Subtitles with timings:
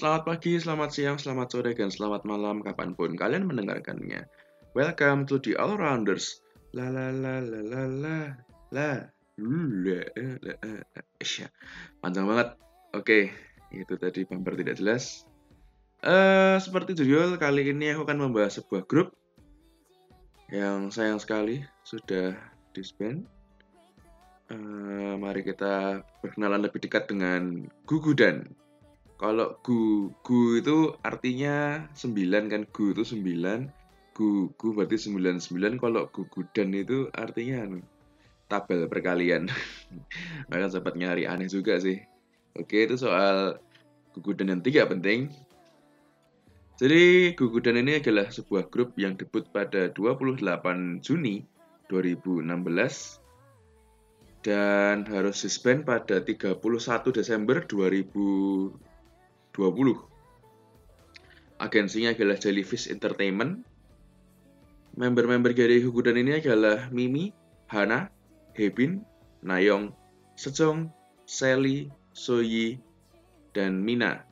[0.00, 4.24] Selamat pagi, selamat siang, selamat sore, dan selamat malam kapan pun kalian mendengarkannya.
[4.72, 6.40] Welcome to the All Rounders.
[6.72, 8.16] La la la la la la
[8.72, 8.88] la.
[9.36, 10.52] La, la, la,
[11.20, 11.52] Isya.
[12.00, 12.56] Panjang banget.
[12.96, 13.28] Oke,
[13.76, 15.28] itu tadi bumper tidak jelas.
[16.00, 19.12] Eh, seperti judul kali ini aku akan membahas sebuah grup
[20.48, 22.40] yang sayang sekali sudah
[22.72, 23.28] disband.
[24.48, 28.48] Uh, mari kita berkenalan lebih dekat dengan Gugudan.
[29.20, 33.68] Kalau gu, gu itu artinya 9 kan, gu itu 9,
[34.16, 37.84] gu, gu berarti 99, kalau Gugudan itu artinya anu,
[38.48, 39.52] tabel perkalian.
[40.48, 42.00] Maka sempat nyari aneh juga sih.
[42.56, 43.60] Oke, itu soal
[44.16, 45.28] Gugudan yang tiga penting.
[46.80, 50.40] Jadi Gugudan ini adalah sebuah grup yang debut pada 28
[51.04, 51.44] Juni
[51.92, 52.48] 2016
[54.40, 56.56] dan harus suspend pada 31
[57.12, 58.89] Desember 2020.
[61.60, 63.66] Agensinya adalah Jellyfish Entertainment.
[64.96, 67.30] Member-member dari Hugudan ini adalah Mimi,
[67.68, 68.10] Hana,
[68.56, 69.04] Hebin,
[69.44, 69.92] Nayong,
[70.34, 70.88] Sejong,
[71.28, 72.80] Sally, Soyi,
[73.52, 74.24] dan Mina.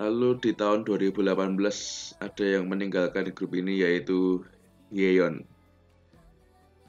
[0.00, 1.56] Lalu di tahun 2018
[2.20, 4.42] ada yang meninggalkan grup ini yaitu
[4.92, 5.44] Yeon.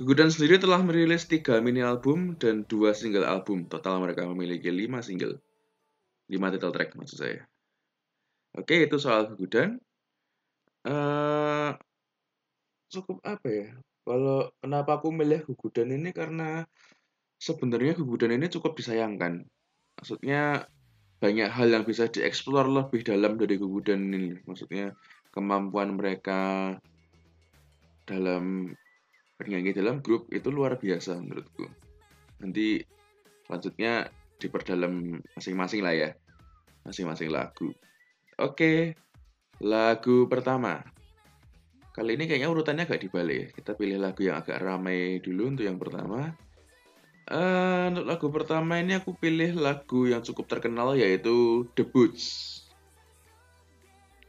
[0.02, 3.70] Gugudan sendiri telah merilis 3 mini album dan 2 single album.
[3.70, 5.38] Total mereka memiliki 5 single.
[6.30, 7.42] 5 title track maksud saya.
[8.54, 9.82] Oke, itu soal Gugudan.
[10.86, 11.74] Uh,
[12.94, 13.70] cukup apa ya?
[14.04, 16.68] Kalau kenapa aku milih Gugudan ini karena
[17.42, 19.42] sebenarnya Gugudan ini cukup disayangkan.
[19.98, 20.70] Maksudnya
[21.24, 24.38] banyak hal yang bisa dieksplor lebih dalam dari Gugudan ini.
[24.46, 24.94] Maksudnya
[25.34, 26.76] kemampuan mereka
[28.06, 28.76] dalam
[29.40, 31.66] bernyanyi dalam grup itu luar biasa menurutku.
[32.44, 32.84] Nanti
[33.48, 36.10] selanjutnya diperdalam masing-masing lah ya.
[36.84, 37.72] Masing-masing lagu.
[38.40, 38.98] Oke,
[39.64, 40.84] lagu pertama.
[41.94, 43.54] Kali ini kayaknya urutannya agak dibalik.
[43.54, 46.34] Kita pilih lagu yang agak ramai dulu untuk yang pertama.
[47.24, 52.60] Uh, untuk lagu pertama ini aku pilih lagu yang cukup terkenal yaitu The Boots.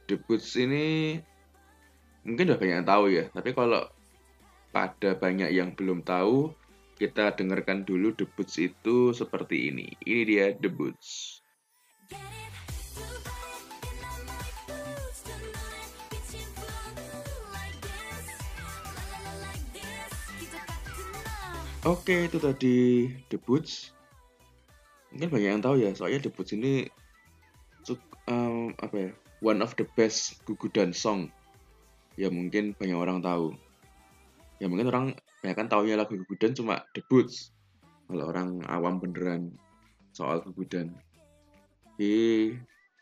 [0.07, 1.19] The Boots ini
[2.23, 3.83] mungkin udah banyak yang tahu ya, tapi kalau
[4.71, 6.55] pada banyak yang belum tahu,
[6.95, 9.87] kita dengarkan dulu The Boots itu seperti ini.
[10.03, 11.41] Ini dia The Boots.
[21.85, 22.77] Oke, itu tadi
[23.29, 23.93] The Boots.
[25.13, 26.89] Mungkin banyak yang tahu ya, soalnya The Boots ini
[28.25, 29.09] um, apa ya,
[29.45, 31.29] one of the best gugudan song.
[32.17, 33.53] Ya mungkin banyak orang tahu.
[34.57, 35.05] Ya mungkin orang
[35.45, 37.29] ya kan taunya lagu Gugudan cuma debut
[38.09, 39.53] kalau orang awam beneran
[40.09, 40.97] soal Gugudan
[41.95, 42.51] di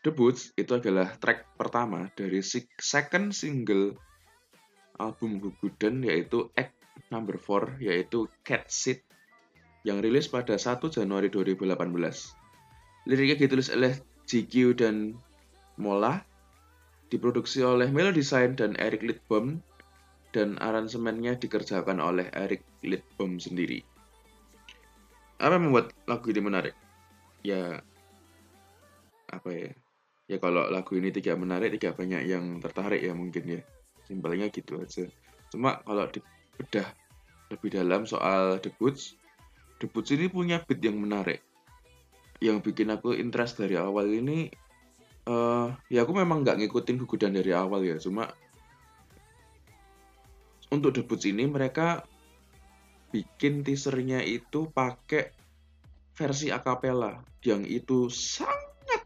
[0.04, 2.44] debut itu adalah track pertama dari
[2.78, 3.96] second single
[5.00, 6.76] album Gugudan yaitu Act
[7.10, 9.02] Number 4 yaitu Cat Seat
[9.84, 11.76] yang rilis pada 1 Januari 2018.
[13.04, 15.12] Liriknya ditulis oleh GQ dan
[15.76, 16.24] Mola,
[17.12, 19.60] diproduksi oleh Melody Sign dan Eric Lidbom
[20.32, 23.84] dan aransemennya dikerjakan oleh Eric Lidbom sendiri.
[25.38, 26.74] Apa yang membuat lagu ini menarik?
[27.44, 27.84] Ya,
[29.40, 29.70] apa ya?
[30.24, 33.60] Ya kalau lagu ini tidak menarik, tidak banyak yang tertarik ya mungkin ya.
[34.08, 35.04] Simpelnya gitu aja.
[35.52, 36.88] Cuma kalau dibedah
[37.52, 39.14] lebih dalam soal The Boots,
[39.78, 41.44] The Boots ini punya beat yang menarik.
[42.40, 44.48] Yang bikin aku interest dari awal ini,
[45.28, 48.00] uh, ya aku memang nggak ngikutin gugudan dari awal ya.
[48.00, 48.32] Cuma
[50.72, 52.02] untuk debut ini mereka
[53.14, 55.30] bikin teasernya itu pakai
[56.18, 58.63] versi akapela yang itu sangat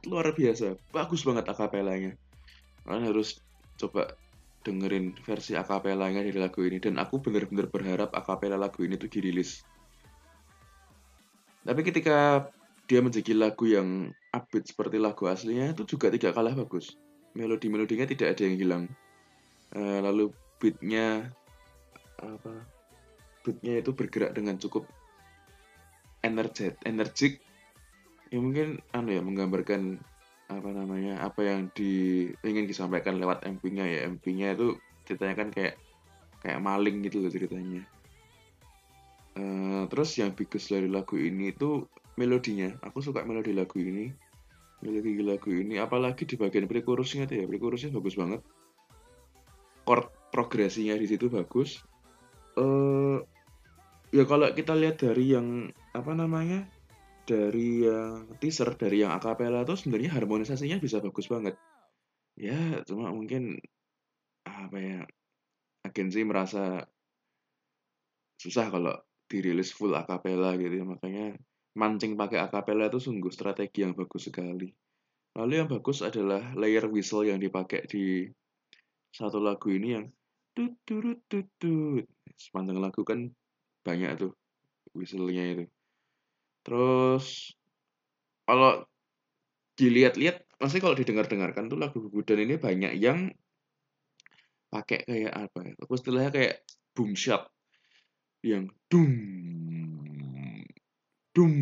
[0.09, 0.75] luar biasa.
[0.91, 2.13] Bagus banget akapelanya.
[2.83, 3.39] Kalian harus
[3.77, 4.17] coba
[4.65, 6.81] dengerin versi akapelanya dari lagu ini.
[6.81, 9.62] Dan aku bener-bener berharap akapela lagu ini tuh dirilis.
[11.62, 12.49] Tapi ketika
[12.88, 16.97] dia menjadi lagu yang upbeat seperti lagu aslinya itu juga tidak kalah bagus.
[17.37, 18.85] Melodi-melodinya tidak ada yang hilang.
[19.77, 21.29] Uh, lalu beatnya
[22.19, 22.65] apa
[23.44, 24.88] beatnya itu bergerak dengan cukup
[26.25, 27.44] energet energik
[28.29, 29.97] ya mungkin anu ya menggambarkan
[30.49, 34.01] apa namanya apa yang di ingin disampaikan lewat MP-nya ya.
[34.09, 35.75] MP-nya itu ceritanya kan kayak
[36.41, 37.85] kayak maling gitu loh ceritanya.
[39.39, 41.85] Uh, terus yang bagus dari lagu ini itu
[42.17, 42.73] melodinya.
[42.83, 44.11] Aku suka melodi lagu ini.
[44.81, 47.45] Melodi lagu ini apalagi di bagian pre-chorusnya tuh ya.
[47.45, 48.41] Pre-chorusnya bagus banget.
[49.85, 51.85] Chord progresinya di situ bagus.
[52.57, 53.21] Uh,
[54.11, 56.67] ya kalau kita lihat dari yang apa namanya
[57.29, 61.61] dari yang teaser dari yang akapela tuh sebenarnya harmonisasinya bisa bagus banget.
[62.41, 63.61] Ya cuma mungkin
[64.49, 65.01] apa ya
[65.85, 66.89] agensi merasa
[68.41, 68.97] susah kalau
[69.29, 70.85] dirilis full akapela gitu ya.
[70.89, 71.37] Makanya
[71.77, 74.73] mancing pakai akapela itu sungguh strategi yang bagus sekali.
[75.37, 78.25] Lalu yang bagus adalah layer whistle yang dipakai di
[79.13, 80.05] satu lagu ini yang
[80.57, 80.75] tut
[81.29, 81.61] tut
[82.35, 83.31] sepanjang lagu kan
[83.87, 84.33] banyak tuh
[84.91, 85.65] whistle-nya itu
[86.69, 87.56] terus
[88.44, 88.85] kalau
[89.81, 93.32] dilihat-lihat masih kalau didengar-dengarkan tuh lagu Gugudan ini banyak yang
[94.69, 95.73] pakai kayak apa ya?
[95.81, 96.55] Aku istilahnya kayak
[96.93, 97.49] boom shot
[98.44, 99.12] yang dum
[101.32, 101.55] dum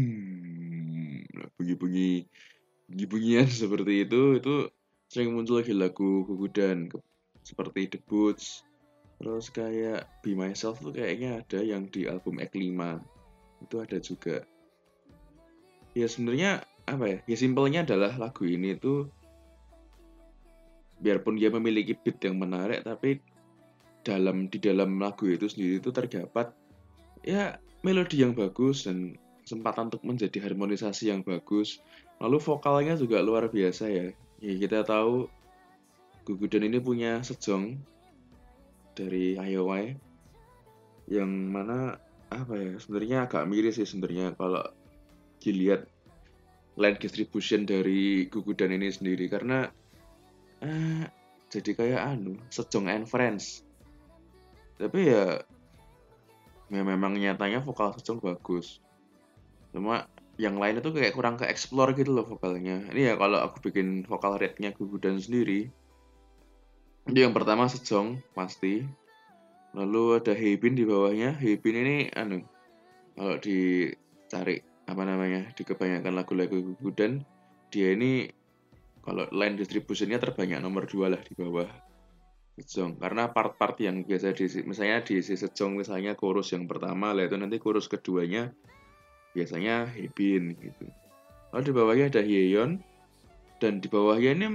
[1.55, 2.27] bunyi-bunyi
[2.89, 4.55] bunyi-bunyian seperti itu itu
[5.07, 6.91] sering muncul lagi lagu Gugudan
[7.47, 8.67] seperti The Boots.
[9.17, 14.45] Terus kayak Be Myself tuh kayaknya ada yang di album Ek 5 itu ada juga
[15.97, 19.09] ya sebenarnya apa ya ya simpelnya adalah lagu ini tuh
[21.01, 23.25] biarpun dia memiliki beat yang menarik tapi
[24.05, 26.53] dalam di dalam lagu itu sendiri itu terdapat
[27.25, 29.17] ya melodi yang bagus dan
[29.47, 31.79] kesempatan untuk menjadi harmonisasi yang bagus.
[32.19, 34.11] Lalu vokalnya juga luar biasa ya.
[34.43, 35.31] Ya kita tahu
[36.27, 37.79] Gugudan ini punya sejong
[38.99, 39.95] dari IOI
[41.07, 42.03] yang mana
[42.35, 44.67] apa ya sebenarnya agak miris sih sebenarnya kalau
[45.41, 45.89] dilihat
[46.77, 49.69] line distribution dari Gugudan ini sendiri karena
[50.61, 51.05] eh,
[51.49, 53.65] jadi kayak anu sejong and friends.
[54.77, 55.41] Tapi ya
[56.67, 58.83] ya memang nyatanya vokal Sejong bagus.
[59.73, 62.93] Cuma yang lain itu kayak kurang ke explore gitu loh vokalnya.
[62.93, 65.73] Ini ya kalau aku bikin vokal rate-nya Gugudan sendiri
[67.07, 68.83] itu yang pertama Sejong pasti.
[69.79, 71.39] Lalu ada Heibin di bawahnya.
[71.39, 72.43] Heibin ini anu
[73.15, 77.27] kalau dicari apa namanya di kebanyakan lagu-lagu Gugudan
[77.75, 78.31] dia ini
[79.03, 81.67] kalau line distributionnya terbanyak nomor dua lah di bawah
[82.57, 82.97] Sejong.
[82.97, 87.61] Karena part-part yang biasa di misalnya di Sejong misalnya chorus yang pertama lah itu nanti
[87.61, 88.49] chorus keduanya
[89.37, 90.89] biasanya Hebin gitu.
[91.53, 92.81] Lalu di bawahnya ada Hyeon
[93.61, 94.47] dan di bawahnya ini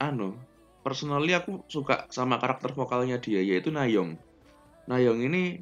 [0.00, 0.32] anu
[0.80, 4.16] personally aku suka sama karakter vokalnya dia yaitu Nayong.
[4.88, 5.60] Nayong ini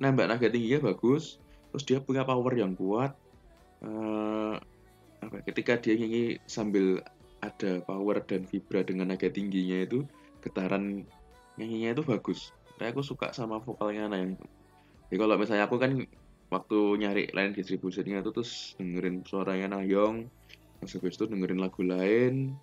[0.00, 1.36] nembak naga tingginya bagus
[1.70, 3.12] terus dia punya power yang kuat
[3.84, 4.56] uh,
[5.20, 7.00] apa ketika dia nyanyi sambil
[7.44, 10.08] ada power dan vibra dengan naga tingginya itu
[10.40, 11.04] getaran
[11.60, 12.50] nyanyinya itu bagus.
[12.80, 14.34] Kayak aku suka sama vokalnya Nayang
[15.14, 15.92] jadi kalau misalnya aku kan
[16.50, 20.26] waktu nyari line distribusinya itu terus dengerin suaranya Nayong
[20.80, 22.58] terus habis itu dengerin lagu lain.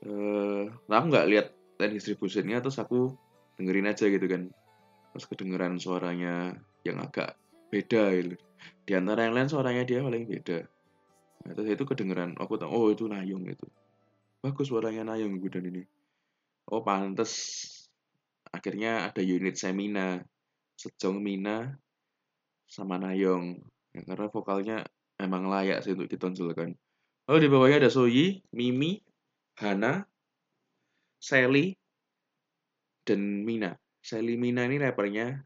[0.00, 3.12] Eh nah aku nggak lihat line distribusinya terus aku
[3.58, 4.48] dengerin aja gitu kan.
[5.12, 6.56] Terus kedengeran suaranya
[6.86, 7.36] yang agak
[7.72, 8.36] beda gitu.
[8.84, 10.68] Di antara yang lain suaranya dia paling beda.
[11.42, 13.66] Nah, terus itu kedengeran aku tahu oh itu Nayong itu.
[14.44, 15.82] Bagus suaranya Nayong dan ini.
[16.68, 17.32] Oh pantes.
[18.52, 20.20] Akhirnya ada unit Semina
[20.76, 21.72] Sejong Mina
[22.68, 23.56] sama Nayong
[23.96, 24.76] ya, karena vokalnya
[25.16, 26.76] emang layak sih untuk ditonjolkan.
[27.30, 29.00] Oh di bawahnya ada Soyi Mimi
[29.56, 30.04] Hana
[31.22, 31.78] Sally
[33.06, 33.78] dan Mina.
[34.02, 35.38] Sally Mina ini rappernya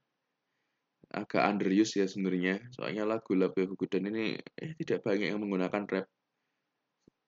[1.13, 2.63] agak underused ya sebenarnya.
[2.75, 6.07] Soalnya lagu-lagu Gugudan ini eh tidak banyak yang menggunakan rap.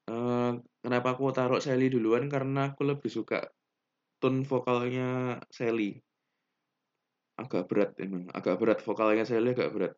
[0.08, 2.26] Uh, kenapa aku taruh Sally duluan?
[2.32, 3.44] Karena aku lebih suka
[4.18, 6.00] tone vokalnya Sally.
[7.38, 8.78] Agak berat emang agak berat.
[8.82, 9.94] Vokalnya Sally agak berat.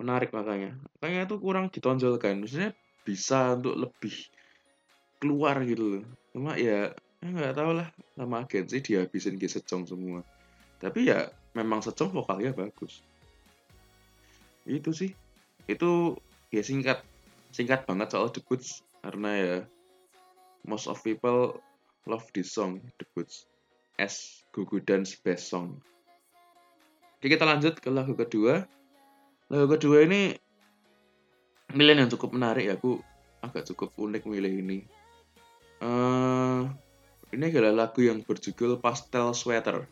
[0.00, 0.78] Menarik makanya.
[0.98, 2.40] Makanya itu kurang ditonjolkan.
[2.40, 2.72] Maksudnya
[3.04, 4.16] bisa untuk lebih
[5.20, 6.04] keluar gitu loh.
[6.32, 7.88] Cuma ya, ya nggak ya tahu lah.
[8.16, 10.24] Nama agensi dihabisin ke secong semua.
[10.78, 13.00] Tapi ya memang secong vokalnya bagus
[14.66, 15.10] itu sih
[15.70, 16.18] itu
[16.52, 17.00] ya singkat
[17.54, 18.60] singkat banget soal debut
[19.00, 19.56] karena ya
[20.66, 21.60] most of people
[22.04, 23.48] Love This Song debuts
[23.96, 25.80] as Gugu Dance Best Song.
[27.16, 28.68] Oke kita lanjut ke lagu kedua.
[29.48, 30.36] Lagu kedua ini
[31.72, 33.00] pilihan yang cukup menarik ya, aku
[33.40, 34.78] agak cukup unik milih ini.
[35.80, 36.68] Uh,
[37.32, 39.88] ini adalah lagu yang berjudul Pastel Sweater.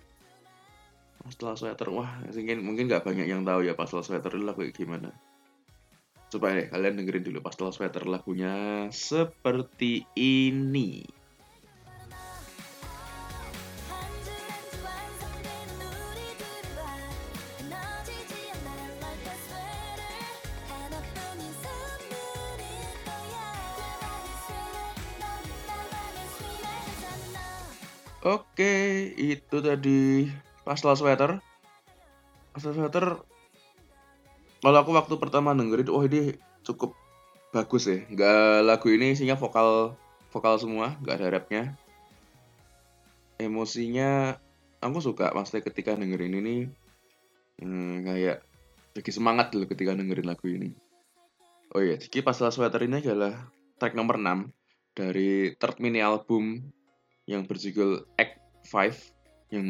[1.23, 5.15] Pastel Sweater, wah mungkin mungkin nggak banyak yang tahu ya Pastel Sweater itu lagu gimana.
[6.29, 11.07] Coba deh kalian dengerin dulu Pastel Sweater lagunya seperti ini.
[28.23, 30.31] Oke, itu tadi
[30.63, 31.39] pastel sweater.
[32.53, 33.23] Pastel sweater
[34.63, 36.95] kalau aku waktu pertama dengerin, oh ini cukup
[37.51, 37.99] bagus ya.
[38.07, 39.99] Nggak lagu ini isinya vokal
[40.31, 41.63] vokal semua nggak ada rapnya.
[43.43, 44.39] Emosinya
[44.79, 46.57] aku suka maksudnya ketika dengerin ini
[47.59, 48.47] hmm, kayak
[48.95, 50.71] lagi semangat loh ketika dengerin lagu ini.
[51.75, 53.51] Oh iya jadi Pastel Sweater ini adalah
[53.83, 54.53] track nomor 6
[54.93, 56.61] dari third mini album
[57.25, 58.39] yang berjudul Act
[58.69, 59.67] 5 yang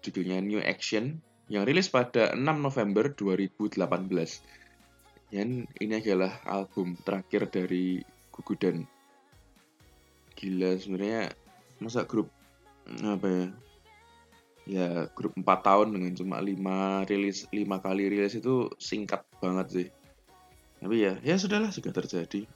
[0.00, 3.76] judulnya New Action yang rilis pada 6 November 2018
[5.30, 8.02] dan ini adalah album terakhir dari
[8.34, 8.82] Gugudan.
[10.34, 11.30] Gila sebenarnya
[11.78, 12.30] masa grup
[13.02, 13.46] apa ya?
[14.70, 19.88] Ya grup 4 tahun dengan cuma 5 rilis 5 kali rilis itu singkat banget sih.
[20.82, 22.46] Tapi ya ya sudahlah sudah terjadi.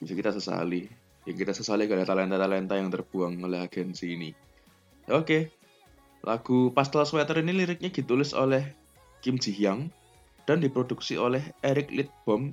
[0.00, 0.88] Bisa kita sesali.
[1.24, 4.30] Yang kita sesali karena talenta-talenta yang terbuang oleh agensi ini.
[5.10, 5.65] Oke
[6.26, 8.74] lagu Pastel Sweater ini liriknya ditulis oleh
[9.22, 9.94] Kim Ji Hyung
[10.42, 12.50] dan diproduksi oleh Eric Lidbom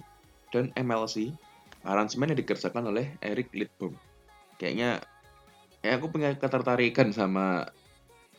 [0.53, 1.33] dan MLC
[1.81, 3.97] aransemen yang dikerjakan oleh Eric Lidbom.
[4.61, 5.01] Kayaknya
[5.81, 7.73] ya aku punya ketertarikan sama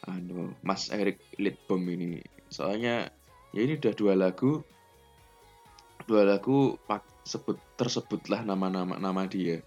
[0.07, 2.23] anu Mas Eric Lidbom ini.
[2.47, 3.11] Soalnya
[3.51, 4.63] ya ini udah dua lagu
[6.07, 6.79] dua lagu
[7.27, 9.59] sebut tersebutlah nama-nama nama dia.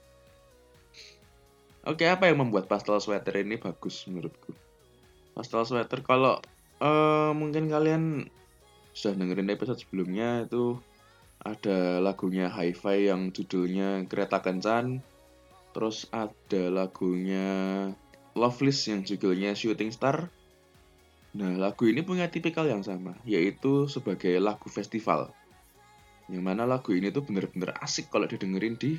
[1.83, 4.66] Oke apa yang membuat pastel sweater ini bagus menurutku
[5.37, 6.41] pastel sweater kalau
[6.81, 8.25] uh, mungkin kalian
[8.97, 10.81] sudah dengerin episode sebelumnya itu
[11.45, 15.05] ada lagunya Hi-Fi yang judulnya Kereta Kencan
[15.77, 17.45] Terus ada lagunya
[18.33, 20.25] Loveless yang judulnya Shooting Star.
[21.37, 25.29] Nah, lagu ini punya tipikal yang sama, yaitu sebagai lagu festival.
[26.33, 28.97] Yang mana lagu ini tuh bener-bener asik kalau didengerin di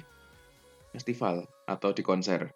[0.95, 2.55] festival atau di konser.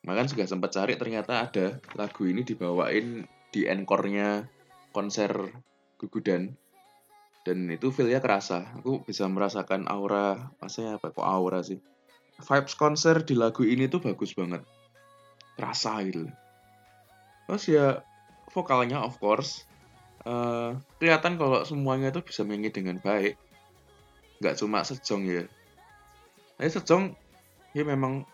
[0.00, 4.48] Makan juga sempat cari ternyata ada lagu ini dibawain di encore-nya
[4.96, 5.52] konser
[6.00, 6.56] Gugudan.
[7.44, 8.80] Dan itu feel-nya kerasa.
[8.80, 11.80] Aku bisa merasakan aura, maksudnya apa kok aura sih?
[12.40, 14.64] vibes konser di lagu ini tuh bagus banget
[15.60, 16.26] rasa gitu
[17.44, 18.00] terus ya
[18.50, 19.68] vokalnya of course
[20.24, 23.36] uh, kelihatan kalau semuanya tuh bisa menyanyi dengan baik
[24.40, 25.44] nggak cuma sejong ya
[26.56, 27.04] tapi sejong
[27.76, 28.24] ya memang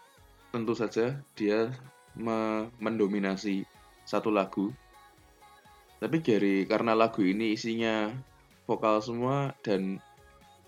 [0.57, 1.69] tentu saja dia
[2.17, 3.69] me mendominasi
[4.09, 4.73] satu lagu
[5.97, 8.13] tapi dari karena lagu ini isinya
[8.69, 9.97] vokal semua dan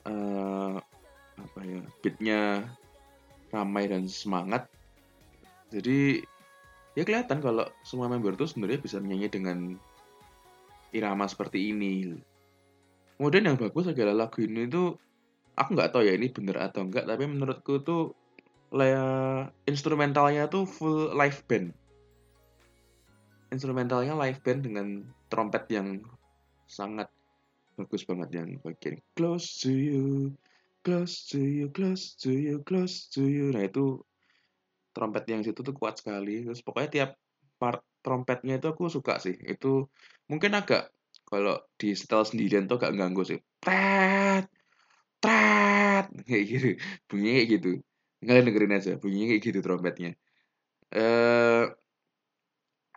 [0.09, 0.80] uh,
[1.38, 2.40] apa ya beatnya
[3.52, 4.66] ramai dan semangat.
[5.68, 6.25] Jadi
[6.97, 9.59] ya kelihatan kalau semua member itu sebenarnya bisa menyanyi dengan
[10.97, 12.16] irama seperti ini.
[13.21, 14.97] Kemudian yang bagus adalah lagu ini tuh
[15.59, 18.17] aku nggak tahu ya ini bener atau enggak, tapi menurutku tuh
[19.64, 21.72] instrumentalnya tuh full live band.
[23.48, 24.87] Instrumentalnya live band dengan
[25.32, 26.04] trompet yang
[26.68, 27.08] sangat
[27.80, 30.34] bagus banget yang bagian close to you
[30.88, 33.52] close to you, close to you, close to you.
[33.52, 34.00] Nah itu
[34.96, 36.40] trompet yang situ tuh kuat sekali.
[36.48, 37.10] Terus pokoknya tiap
[37.60, 39.37] part trompetnya itu aku suka sih.
[39.37, 39.92] Itu
[40.30, 40.88] mungkin agak
[41.28, 43.37] kalau di setel sendirian tuh agak ganggu sih.
[43.60, 44.48] Tret,
[45.20, 46.68] tret, kayak gitu.
[47.10, 47.70] Bunyinya kayak gitu.
[48.18, 50.10] Kalian dengerin aja, bunyinya kayak gitu trompetnya.
[50.90, 51.64] Eh,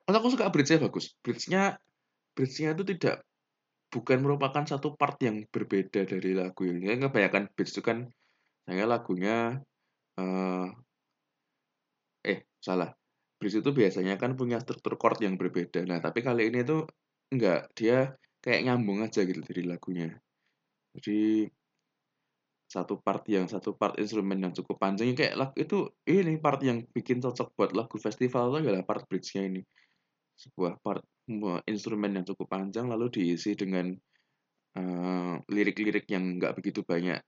[0.07, 1.13] uh, aku suka bridge-nya bagus.
[1.21, 1.77] Bridge-nya
[2.33, 3.21] bridge-nya itu tidak
[3.91, 6.89] bukan merupakan satu part yang berbeda dari lagu ini.
[6.89, 8.07] Ya, kebanyakan beats itu kan
[8.65, 9.59] saya lagunya
[10.17, 10.67] uh,
[12.23, 12.95] eh salah.
[13.37, 15.83] Bridge itu biasanya kan punya struktur chord yang berbeda.
[15.85, 16.87] Nah, tapi kali ini tuh
[17.33, 20.17] enggak, dia kayak nyambung aja gitu dari lagunya.
[20.97, 21.45] Jadi
[22.71, 25.11] satu part yang satu part instrumen yang cukup panjang.
[25.11, 29.43] Kayak lagu itu ini part yang bikin cocok buat lagu festival itu adalah part bridge-nya
[29.43, 29.61] ini.
[30.39, 31.03] Sebuah part
[31.67, 33.91] instrumen yang cukup panjang lalu diisi dengan
[34.79, 37.19] eh, lirik-lirik uh, yang nggak begitu banyak.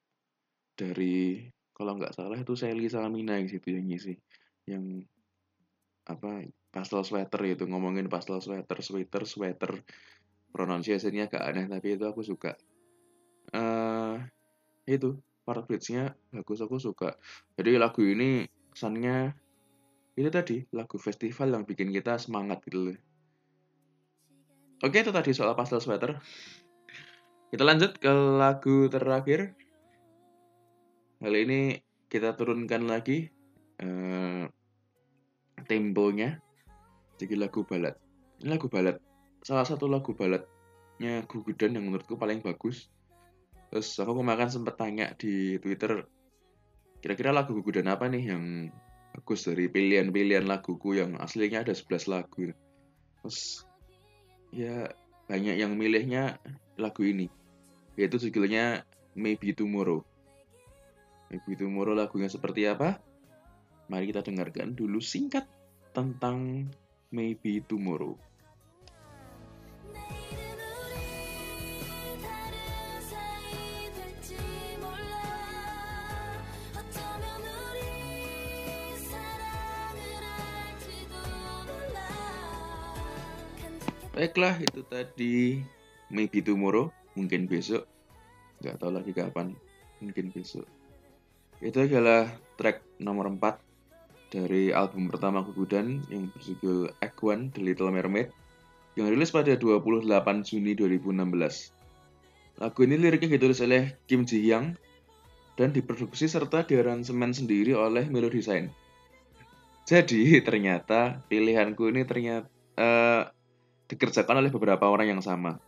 [0.80, 1.44] Dari
[1.76, 4.16] kalau nggak salah itu Sally Salamina yang situ yang ngisi.
[4.64, 5.12] Yang
[6.08, 9.84] apa pastel sweater itu ngomongin pastel sweater sweater sweater.
[10.56, 12.56] Pronunciation-nya agak aneh tapi itu aku suka.
[13.52, 14.24] Uh,
[14.88, 17.20] itu part bridge-nya bagus aku suka
[17.60, 19.36] jadi lagu ini kesannya
[20.16, 22.98] itu tadi lagu festival yang bikin kita semangat gitu loh
[24.84, 26.20] Oke, itu tadi soal pastel sweater.
[27.48, 29.56] Kita lanjut ke lagu terakhir.
[31.24, 31.80] Kali ini
[32.12, 33.32] kita turunkan lagi
[33.80, 34.44] uh,
[35.64, 36.36] temponya
[37.16, 37.96] jadi lagu balad.
[38.44, 39.00] Ini lagu balad.
[39.40, 42.92] Salah satu lagu baladnya Gugudan yang menurutku paling bagus.
[43.74, 46.06] Terus aku kemarin sempat tanya di Twitter,
[47.02, 48.70] kira-kira lagu Gugudan apa nih yang
[49.18, 52.54] bagus dari pilihan-pilihan laguku yang aslinya ada 11 lagu.
[53.18, 53.66] Terus
[54.54, 54.94] ya
[55.26, 56.38] banyak yang milihnya
[56.78, 57.34] lagu ini
[57.98, 58.86] yaitu judulnya
[59.18, 60.06] Maybe Tomorrow.
[61.34, 63.02] Maybe Tomorrow lagunya seperti apa?
[63.90, 65.50] Mari kita dengarkan dulu singkat
[65.98, 66.70] tentang
[67.10, 68.22] Maybe Tomorrow.
[84.14, 85.58] Baiklah, itu tadi
[86.14, 87.90] maybe tomorrow, mungkin besok.
[88.62, 89.58] Nggak tahu lagi kapan,
[89.98, 90.70] mungkin besok.
[91.58, 93.58] Itu adalah track nomor 4
[94.30, 96.94] dari album pertama Gugudan yang berjudul
[97.26, 98.30] One, The Little Mermaid
[98.94, 100.06] yang rilis pada 28
[100.46, 102.62] Juni 2016.
[102.62, 104.78] Lagu ini liriknya ditulis oleh Kim Ji Hyang
[105.58, 108.70] dan diproduksi serta diaransemen sendiri oleh Melody Design.
[109.90, 113.24] Jadi ternyata pilihanku ini ternyata uh,
[113.94, 115.62] dikerjakan oleh beberapa orang yang sama.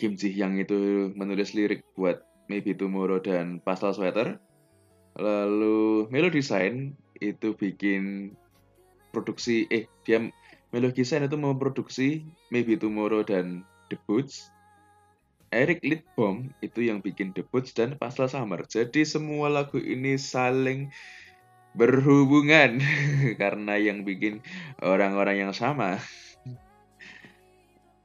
[0.00, 4.40] Kim Ji Hyang itu menulis lirik buat Maybe Tomorrow dan Pastel Sweater.
[5.20, 8.34] Lalu Melo Design itu bikin
[9.12, 10.18] produksi eh dia
[10.72, 14.48] Melo Design itu memproduksi Maybe Tomorrow dan The Boots.
[15.52, 18.64] Eric Lidbom itu yang bikin The Boots dan Pastel Summer.
[18.64, 20.88] Jadi semua lagu ini saling
[21.76, 22.80] berhubungan
[23.40, 24.40] karena yang bikin
[24.80, 26.00] orang-orang yang sama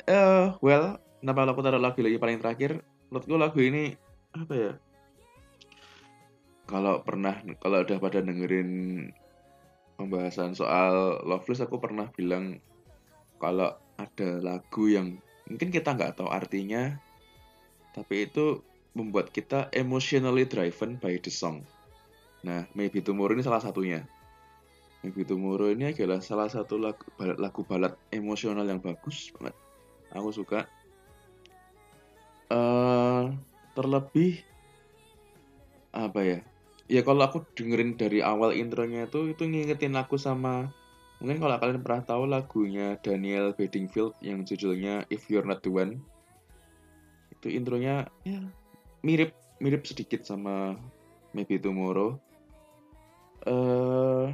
[0.07, 3.95] uh, well kenapa aku taruh lagu lagi paling terakhir menurutku lagu ini
[4.35, 4.73] apa ya
[6.67, 8.69] kalau pernah kalau udah pada dengerin
[9.95, 12.59] pembahasan soal Loveless aku pernah bilang
[13.39, 16.99] kalau ada lagu yang mungkin kita nggak tahu artinya
[17.95, 18.61] tapi itu
[18.93, 21.61] membuat kita emotionally driven by the song.
[22.41, 24.05] Nah, Maybe Tomorrow ini salah satunya.
[25.01, 29.53] Maybe Tomorrow ini adalah salah satu lagu lagu balat emosional yang bagus banget
[30.11, 30.67] aku suka.
[32.47, 33.35] Uh,
[33.75, 34.43] terlebih
[35.91, 36.39] apa ya?
[36.87, 40.71] Ya kalau aku dengerin dari awal intronya itu itu ngingetin aku sama
[41.19, 45.99] mungkin kalau kalian pernah tahu lagunya Daniel Bedingfield yang judulnya If You're Not the One.
[47.35, 48.39] Itu intronya ya
[49.03, 50.79] mirip mirip sedikit sama
[51.35, 52.15] Maybe Tomorrow.
[53.43, 54.31] Uh,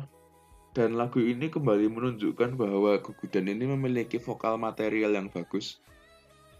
[0.73, 5.77] dan lagu ini kembali menunjukkan bahwa Gugudan ini memiliki vokal material yang bagus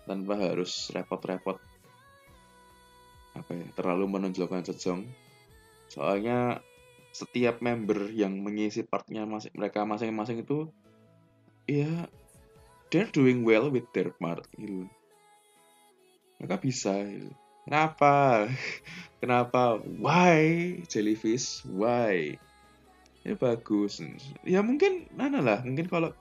[0.06, 1.58] tanpa harus repot-repot
[3.34, 5.10] apa ya terlalu menonjolkan sejong.
[5.89, 6.62] Soalnya
[7.10, 10.69] setiap member yang mengisi partnya masing mereka masing-masing itu
[11.65, 12.06] ya
[12.93, 14.86] they're doing well with their part gitu.
[16.38, 17.34] Mereka bisa gitu.
[17.65, 18.45] Kenapa?
[19.23, 19.82] Kenapa?
[19.82, 20.78] Why?
[20.86, 21.65] Jellyfish?
[21.65, 22.38] Why?
[23.23, 24.03] Ya bagus.
[24.43, 26.12] Ya mungkin mana lah mungkin kalau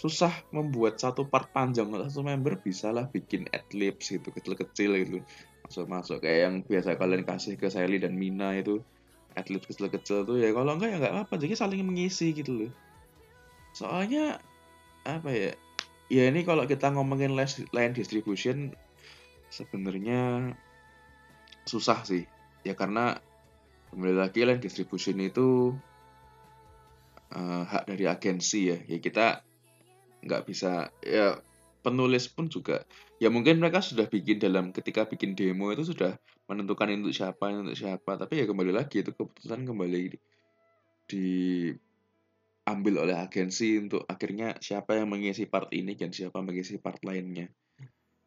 [0.00, 5.18] susah membuat satu part panjang satu member bisa lah bikin adlibs gitu kecil-kecil gitu.
[5.68, 8.80] Masuk-masuk kayak yang biasa kalian kasih ke Sally dan Mina itu
[9.36, 12.72] adlibs kecil-kecil tuh ya kalau enggak ya enggak apa jadi saling mengisi gitu loh.
[13.76, 14.40] Soalnya
[15.04, 15.52] apa ya
[16.08, 18.72] ya ini kalau kita ngomongin line distribution
[19.52, 20.56] sebenarnya
[21.68, 22.24] susah sih.
[22.64, 23.20] Ya karena
[23.92, 25.76] kembali lagi line distribution itu
[27.34, 28.78] uh, hak dari agensi ya.
[28.86, 29.42] Ya kita
[30.20, 31.40] nggak bisa ya
[31.80, 32.84] penulis pun juga
[33.16, 37.72] ya mungkin mereka sudah bikin dalam ketika bikin demo itu sudah menentukan untuk siapa untuk
[37.72, 40.20] siapa tapi ya kembali lagi itu keputusan kembali
[41.08, 47.50] diambil oleh agensi untuk akhirnya siapa yang mengisi part ini dan siapa mengisi part lainnya.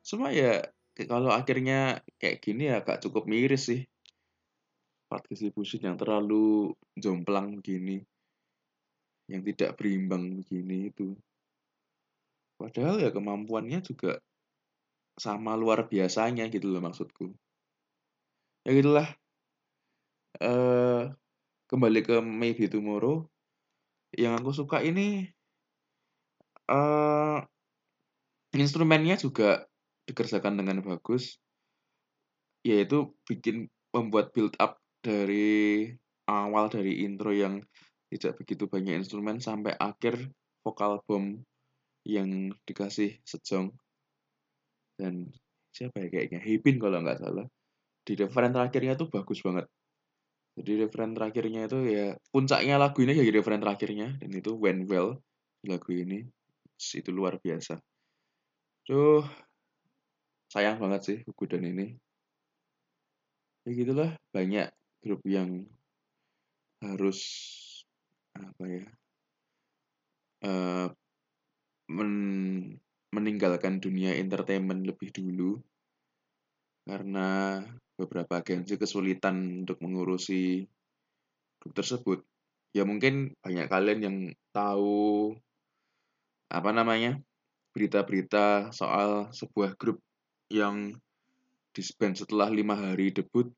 [0.03, 0.59] Semua ya
[1.07, 3.81] kalau akhirnya kayak gini ya gak cukup miris sih
[5.07, 8.03] part distribution yang terlalu jomplang gini
[9.31, 11.15] yang tidak berimbang begini itu.
[12.59, 14.19] Padahal ya kemampuannya juga
[15.17, 17.33] sama luar biasanya gitu loh maksudku.
[18.63, 19.07] Ya gitulah.
[20.41, 21.13] Uh,
[21.69, 23.27] kembali ke Maybe Tomorrow.
[24.13, 25.27] Yang aku suka ini
[26.69, 27.41] uh,
[28.53, 29.65] instrumennya juga
[30.09, 31.37] dikerjakan dengan bagus.
[32.63, 35.91] Yaitu bikin membuat build up dari
[36.25, 37.59] awal dari intro yang
[38.13, 40.29] tidak begitu banyak instrumen sampai akhir
[40.61, 41.41] vokal bom
[42.05, 43.73] yang dikasih sejong.
[44.93, 45.33] Dan
[45.73, 46.39] siapa ya kayaknya?
[46.43, 47.47] Hibin kalau nggak salah.
[48.03, 49.65] Di referen terakhirnya tuh bagus banget.
[50.53, 54.13] Jadi referen terakhirnya itu ya puncaknya lagu ini ya referen terakhirnya.
[54.21, 55.17] Dan itu when well
[55.65, 56.27] lagu ini.
[56.77, 57.79] Itu luar biasa.
[58.85, 59.25] Tuh
[60.53, 61.97] sayang banget sih buku dan ini.
[63.63, 64.69] Ya gitulah banyak
[65.01, 65.65] grup yang
[66.83, 67.19] harus
[68.37, 68.85] apa ya?
[70.43, 70.87] Uh,
[71.87, 72.11] men
[73.13, 75.61] meninggalkan dunia entertainment lebih dulu
[76.83, 77.61] karena
[77.95, 80.65] beberapa agensi kesulitan untuk mengurusi
[81.61, 82.19] grup tersebut.
[82.73, 84.17] Ya mungkin banyak kalian yang
[84.51, 85.37] tahu
[86.49, 87.21] apa namanya
[87.71, 90.01] berita-berita soal sebuah grup
[90.49, 90.97] yang
[91.73, 93.49] disband setelah lima hari debut.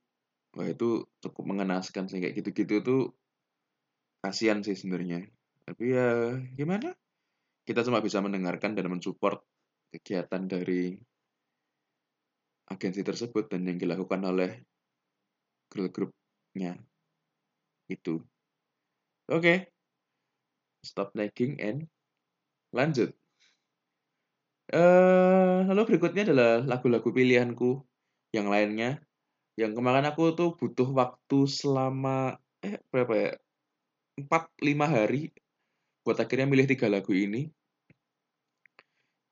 [0.55, 3.01] Wah itu cukup mengenaskan kayak gitu-gitu tuh
[4.25, 5.29] kasihan sih sebenarnya.
[5.69, 6.89] Tapi ya gimana?
[7.61, 9.41] Kita cuma bisa mendengarkan dan mensupport
[9.93, 10.97] kegiatan dari
[12.73, 14.65] agensi tersebut dan yang dilakukan oleh
[15.69, 16.73] girl groupnya.
[17.85, 18.25] Itu.
[19.29, 19.41] Oke.
[19.41, 19.57] Okay.
[20.85, 21.89] stop nagging and
[22.69, 23.17] lanjut.
[24.69, 27.81] Uh, lalu berikutnya adalah lagu-lagu pilihanku
[28.29, 29.01] yang lainnya.
[29.57, 33.29] Yang kemarin aku tuh butuh waktu selama eh berapa ya
[34.15, 35.31] empat lima hari
[36.07, 37.51] buat akhirnya milih tiga lagu ini.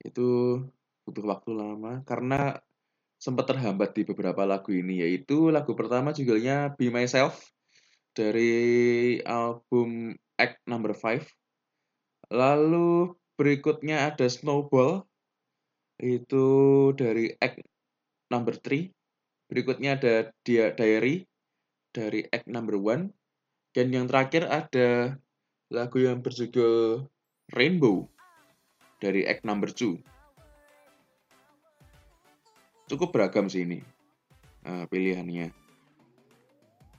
[0.03, 0.59] Itu
[1.07, 2.59] butuh waktu lama karena
[3.19, 7.39] sempat terhambat di beberapa lagu ini yaitu lagu pertama judulnya Be Myself
[8.11, 11.23] dari album Act Number Five.
[12.27, 15.07] Lalu berikutnya ada Snowball
[16.03, 16.47] itu
[16.99, 17.63] dari Act
[18.27, 18.91] Number Three.
[19.47, 21.23] Berikutnya ada dia Diary
[21.95, 23.13] dari Act Number One.
[23.73, 25.17] Dan yang terakhir ada
[25.73, 27.09] lagu yang berjudul
[27.49, 28.05] Rainbow
[29.01, 29.97] dari Act Number Two.
[32.85, 33.81] Cukup beragam sih ini
[34.69, 35.49] uh, pilihannya.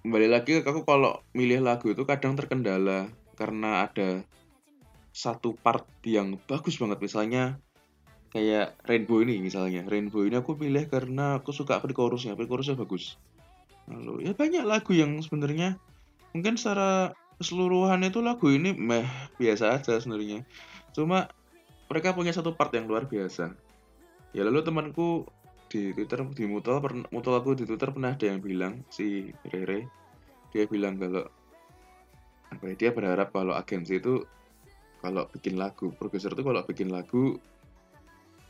[0.02, 3.08] Kembali lagi aku kalau milih lagu itu kadang terkendala
[3.38, 4.20] karena ada
[5.14, 7.62] satu part yang bagus banget misalnya
[8.34, 13.14] kayak Rainbow ini misalnya Rainbow ini aku pilih karena aku suka pre-chorusnya pre-chorusnya bagus
[13.87, 15.78] lalu ya banyak lagu yang sebenarnya
[16.35, 19.07] mungkin secara keseluruhan itu lagu ini meh
[19.38, 20.42] biasa aja sebenarnya.
[20.90, 21.31] Cuma
[21.87, 23.55] mereka punya satu part yang luar biasa.
[24.35, 25.31] Ya lalu temanku
[25.70, 26.83] di Twitter di mutual
[27.14, 29.87] mutual aku di Twitter pernah ada yang bilang si Rere
[30.55, 31.27] dia bilang kalau
[32.55, 34.23] apa ya, dia berharap kalau agensi itu
[35.03, 37.42] kalau bikin lagu produser itu kalau bikin lagu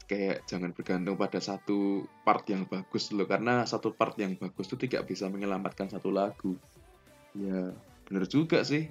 [0.04, 3.24] kayak jangan bergantung pada satu part yang bagus loh.
[3.24, 6.60] Karena satu part yang bagus itu tidak bisa menyelamatkan satu lagu
[7.34, 7.74] ya
[8.06, 8.90] bener juga sih.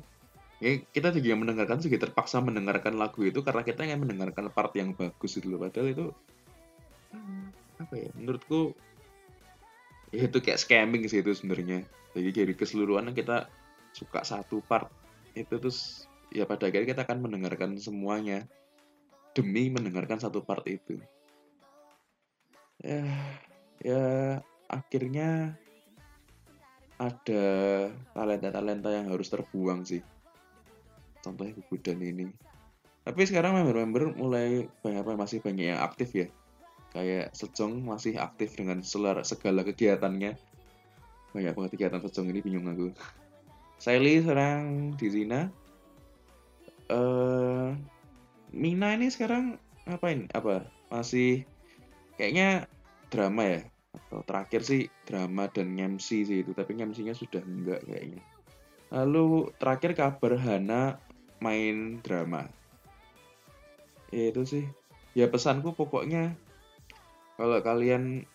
[0.64, 4.96] Ya, kita juga mendengarkan juga terpaksa mendengarkan lagu itu karena kita ingin mendengarkan part yang
[4.96, 5.60] bagus itu loh.
[5.60, 6.06] Padahal itu
[7.82, 8.72] apa ya menurutku
[10.16, 11.84] ya itu kayak scamming sih itu sebenarnya.
[12.16, 13.50] Jadi dari keseluruhan kita
[13.92, 14.88] suka satu part
[15.34, 18.46] itu terus ya pada akhirnya kita akan mendengarkan semuanya
[19.34, 21.02] demi mendengarkan satu part itu.
[22.80, 23.04] Ya,
[23.82, 24.04] ya
[24.70, 25.60] akhirnya
[27.02, 27.44] ada
[28.14, 30.02] talenta-talenta yang harus terbuang sih.
[31.24, 32.28] Contohnya Gugudan ini.
[33.04, 36.28] Tapi sekarang member-member mulai banyak masih banyak yang aktif ya.
[36.94, 40.38] Kayak Sejong masih aktif dengan segala kegiatannya.
[41.34, 42.94] Banyak banget kegiatan Sejong ini bingung aku.
[43.82, 45.52] Sally sekarang di Zina.
[46.88, 47.76] Uh,
[48.54, 49.58] Mina ini sekarang
[49.90, 50.30] ngapain?
[50.32, 50.70] Apa?
[50.94, 51.44] Masih
[52.16, 52.70] kayaknya
[53.10, 53.62] drama ya?
[53.94, 58.22] Atau terakhir sih drama dan MC sih itu, tapi MC-nya sudah enggak kayaknya.
[58.94, 60.98] Lalu terakhir kabar Hana
[61.42, 62.50] main drama.
[64.14, 64.66] Ya itu sih.
[65.14, 66.34] Ya pesanku pokoknya
[67.38, 68.26] kalau kalian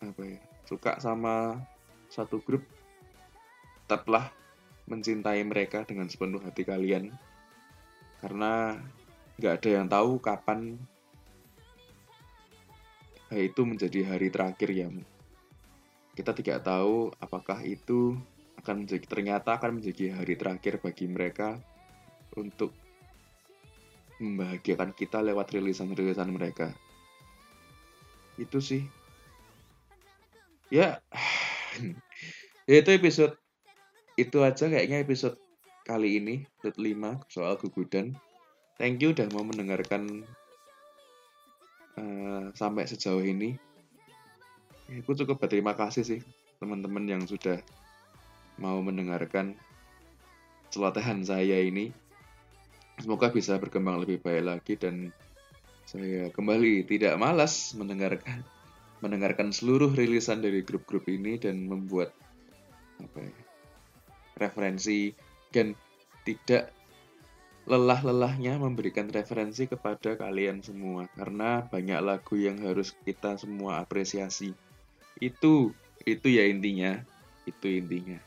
[0.00, 1.60] apa ya suka sama
[2.12, 2.64] satu grup
[3.86, 4.28] tetaplah
[4.90, 7.14] mencintai mereka dengan sepenuh hati kalian
[8.20, 8.80] karena
[9.38, 10.80] nggak ada yang tahu kapan
[13.34, 14.86] itu menjadi hari terakhir ya
[16.16, 18.16] kita tidak tahu apakah itu
[18.64, 21.60] akan menjadi ternyata akan menjadi hari terakhir bagi mereka
[22.34, 22.72] untuk
[24.16, 26.72] membahagiakan kita lewat rilisan-rilisan mereka.
[28.40, 28.88] Itu sih.
[30.72, 31.04] Ya
[32.70, 33.36] ya itu episode
[34.16, 35.36] itu aja kayaknya episode
[35.84, 38.16] kali ini episode 5 soal gugudan
[38.80, 40.24] thank you udah mau mendengarkan
[42.00, 43.56] uh, sampai sejauh ini.
[45.02, 46.20] Aku cukup berterima kasih sih
[46.62, 47.58] teman-teman yang sudah
[48.56, 49.58] mau mendengarkan
[50.70, 51.90] celotehan saya ini.
[52.96, 55.12] Semoga bisa berkembang lebih baik lagi dan
[55.84, 58.42] saya kembali tidak malas mendengarkan
[59.04, 62.16] mendengarkan seluruh rilisan dari grup-grup ini dan membuat
[62.96, 63.34] apa ya,
[64.40, 65.12] referensi
[65.52, 65.76] dan
[66.24, 66.75] tidak
[67.66, 74.54] lelah-lelahnya memberikan referensi kepada kalian semua karena banyak lagu yang harus kita semua apresiasi.
[75.18, 75.74] Itu
[76.06, 77.02] itu ya intinya,
[77.44, 78.22] itu intinya.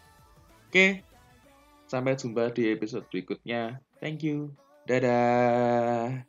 [0.68, 1.02] Oke.
[1.90, 3.82] Sampai jumpa di episode berikutnya.
[3.98, 4.54] Thank you.
[4.86, 6.29] Dadah.